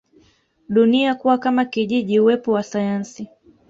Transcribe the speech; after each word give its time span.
dunia 0.69 1.15
kuwa 1.15 1.37
kama 1.37 1.65
kijiji 1.65 2.19
uwepo 2.19 2.51
wa 2.51 2.63
sayansi 2.63 3.27